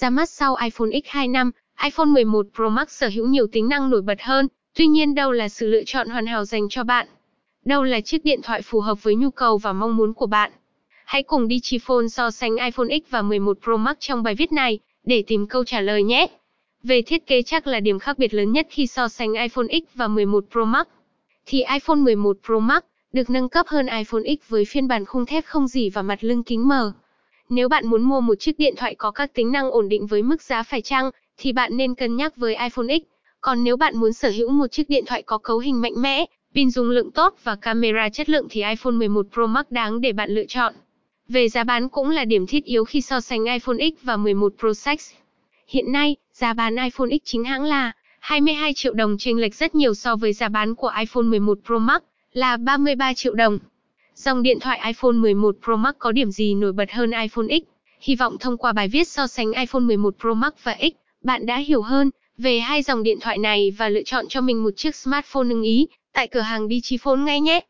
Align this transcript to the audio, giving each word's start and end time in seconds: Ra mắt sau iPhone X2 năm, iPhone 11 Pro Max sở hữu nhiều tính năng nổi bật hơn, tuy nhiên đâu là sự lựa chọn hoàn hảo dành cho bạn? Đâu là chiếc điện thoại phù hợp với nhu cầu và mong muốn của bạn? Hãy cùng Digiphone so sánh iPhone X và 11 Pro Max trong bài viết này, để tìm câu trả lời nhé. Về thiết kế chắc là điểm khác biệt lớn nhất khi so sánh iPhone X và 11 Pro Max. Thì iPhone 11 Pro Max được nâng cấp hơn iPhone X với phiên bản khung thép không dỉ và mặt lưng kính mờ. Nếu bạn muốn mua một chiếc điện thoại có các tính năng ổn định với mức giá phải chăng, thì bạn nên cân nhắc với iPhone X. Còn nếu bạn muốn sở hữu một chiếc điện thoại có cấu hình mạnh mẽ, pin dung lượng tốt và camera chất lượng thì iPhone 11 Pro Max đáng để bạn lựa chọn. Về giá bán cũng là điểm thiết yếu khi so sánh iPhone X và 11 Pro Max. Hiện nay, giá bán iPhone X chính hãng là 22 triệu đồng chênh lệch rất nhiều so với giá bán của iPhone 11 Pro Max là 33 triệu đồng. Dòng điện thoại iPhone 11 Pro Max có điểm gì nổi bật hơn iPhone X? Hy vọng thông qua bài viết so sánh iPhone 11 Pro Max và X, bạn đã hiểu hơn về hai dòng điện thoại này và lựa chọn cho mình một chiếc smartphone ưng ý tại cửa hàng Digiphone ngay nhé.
Ra 0.00 0.10
mắt 0.10 0.30
sau 0.30 0.56
iPhone 0.56 0.88
X2 0.88 1.30
năm, 1.30 1.50
iPhone 1.84 2.06
11 2.06 2.46
Pro 2.54 2.68
Max 2.68 2.88
sở 2.88 3.08
hữu 3.08 3.26
nhiều 3.26 3.46
tính 3.52 3.68
năng 3.68 3.90
nổi 3.90 4.02
bật 4.02 4.22
hơn, 4.22 4.48
tuy 4.74 4.86
nhiên 4.86 5.14
đâu 5.14 5.32
là 5.32 5.48
sự 5.48 5.66
lựa 5.66 5.82
chọn 5.86 6.08
hoàn 6.08 6.26
hảo 6.26 6.44
dành 6.44 6.68
cho 6.70 6.84
bạn? 6.84 7.06
Đâu 7.64 7.82
là 7.82 8.00
chiếc 8.00 8.24
điện 8.24 8.40
thoại 8.42 8.62
phù 8.62 8.80
hợp 8.80 9.02
với 9.02 9.14
nhu 9.14 9.30
cầu 9.30 9.58
và 9.58 9.72
mong 9.72 9.96
muốn 9.96 10.14
của 10.14 10.26
bạn? 10.26 10.52
Hãy 11.04 11.22
cùng 11.22 11.48
Digiphone 11.48 12.08
so 12.08 12.30
sánh 12.30 12.56
iPhone 12.56 12.86
X 12.88 13.10
và 13.10 13.22
11 13.22 13.58
Pro 13.62 13.76
Max 13.76 13.96
trong 13.98 14.22
bài 14.22 14.34
viết 14.34 14.52
này, 14.52 14.78
để 15.04 15.24
tìm 15.26 15.46
câu 15.46 15.64
trả 15.64 15.80
lời 15.80 16.02
nhé. 16.02 16.26
Về 16.82 17.02
thiết 17.02 17.26
kế 17.26 17.42
chắc 17.42 17.66
là 17.66 17.80
điểm 17.80 17.98
khác 17.98 18.18
biệt 18.18 18.34
lớn 18.34 18.52
nhất 18.52 18.66
khi 18.70 18.86
so 18.86 19.08
sánh 19.08 19.32
iPhone 19.32 19.66
X 19.68 19.94
và 19.94 20.08
11 20.08 20.44
Pro 20.50 20.64
Max. 20.64 20.86
Thì 21.46 21.64
iPhone 21.72 21.98
11 21.98 22.36
Pro 22.46 22.58
Max 22.58 22.82
được 23.12 23.30
nâng 23.30 23.48
cấp 23.48 23.66
hơn 23.68 23.86
iPhone 23.86 24.22
X 24.22 24.48
với 24.48 24.64
phiên 24.64 24.88
bản 24.88 25.04
khung 25.04 25.26
thép 25.26 25.44
không 25.44 25.68
dỉ 25.68 25.90
và 25.90 26.02
mặt 26.02 26.24
lưng 26.24 26.42
kính 26.42 26.68
mờ. 26.68 26.92
Nếu 27.48 27.68
bạn 27.68 27.86
muốn 27.86 28.02
mua 28.02 28.20
một 28.20 28.34
chiếc 28.34 28.58
điện 28.58 28.74
thoại 28.76 28.94
có 28.94 29.10
các 29.10 29.34
tính 29.34 29.52
năng 29.52 29.70
ổn 29.70 29.88
định 29.88 30.06
với 30.06 30.22
mức 30.22 30.42
giá 30.42 30.62
phải 30.62 30.82
chăng, 30.82 31.10
thì 31.38 31.52
bạn 31.52 31.76
nên 31.76 31.94
cân 31.94 32.16
nhắc 32.16 32.36
với 32.36 32.56
iPhone 32.56 32.98
X. 32.98 33.02
Còn 33.40 33.64
nếu 33.64 33.76
bạn 33.76 33.96
muốn 33.96 34.12
sở 34.12 34.30
hữu 34.30 34.50
một 34.50 34.66
chiếc 34.66 34.88
điện 34.88 35.04
thoại 35.06 35.22
có 35.22 35.38
cấu 35.38 35.58
hình 35.58 35.80
mạnh 35.80 35.92
mẽ, 35.96 36.24
pin 36.54 36.70
dung 36.70 36.90
lượng 36.90 37.10
tốt 37.10 37.34
và 37.44 37.56
camera 37.56 38.08
chất 38.08 38.28
lượng 38.28 38.46
thì 38.50 38.62
iPhone 38.62 38.92
11 38.92 39.26
Pro 39.32 39.46
Max 39.46 39.66
đáng 39.70 40.00
để 40.00 40.12
bạn 40.12 40.30
lựa 40.30 40.44
chọn. 40.44 40.74
Về 41.28 41.48
giá 41.48 41.64
bán 41.64 41.88
cũng 41.88 42.10
là 42.10 42.24
điểm 42.24 42.46
thiết 42.46 42.64
yếu 42.64 42.84
khi 42.84 43.00
so 43.00 43.20
sánh 43.20 43.44
iPhone 43.44 43.76
X 43.78 44.04
và 44.04 44.16
11 44.16 44.52
Pro 44.58 44.68
Max. 44.86 45.10
Hiện 45.68 45.92
nay, 45.92 46.16
giá 46.32 46.52
bán 46.52 46.76
iPhone 46.76 47.08
X 47.10 47.24
chính 47.24 47.44
hãng 47.44 47.64
là 47.64 47.92
22 48.20 48.74
triệu 48.74 48.92
đồng 48.92 49.16
chênh 49.18 49.38
lệch 49.38 49.54
rất 49.54 49.74
nhiều 49.74 49.94
so 49.94 50.16
với 50.16 50.32
giá 50.32 50.48
bán 50.48 50.74
của 50.74 50.92
iPhone 50.98 51.24
11 51.24 51.58
Pro 51.66 51.78
Max 51.78 52.02
là 52.32 52.56
33 52.56 53.14
triệu 53.14 53.34
đồng. 53.34 53.58
Dòng 54.16 54.42
điện 54.42 54.60
thoại 54.60 54.80
iPhone 54.86 55.12
11 55.12 55.56
Pro 55.64 55.76
Max 55.76 55.94
có 55.98 56.12
điểm 56.12 56.30
gì 56.30 56.54
nổi 56.54 56.72
bật 56.72 56.90
hơn 56.90 57.10
iPhone 57.10 57.46
X? 57.48 57.62
Hy 58.00 58.16
vọng 58.16 58.36
thông 58.40 58.56
qua 58.56 58.72
bài 58.72 58.88
viết 58.88 59.08
so 59.08 59.26
sánh 59.26 59.52
iPhone 59.52 59.80
11 59.80 60.14
Pro 60.20 60.34
Max 60.34 60.52
và 60.62 60.76
X, 60.80 60.94
bạn 61.24 61.46
đã 61.46 61.56
hiểu 61.56 61.82
hơn 61.82 62.10
về 62.38 62.58
hai 62.58 62.82
dòng 62.82 63.02
điện 63.02 63.18
thoại 63.20 63.38
này 63.38 63.70
và 63.78 63.88
lựa 63.88 64.02
chọn 64.02 64.24
cho 64.28 64.40
mình 64.40 64.62
một 64.64 64.70
chiếc 64.76 64.94
smartphone 64.94 65.48
ưng 65.48 65.62
ý 65.62 65.86
tại 66.12 66.28
cửa 66.28 66.40
hàng 66.40 66.68
Digiphone 66.68 67.16
ngay 67.16 67.40
nhé. 67.40 67.66